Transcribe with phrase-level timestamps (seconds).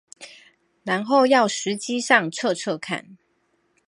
[0.81, 3.17] 然後要實機上測測看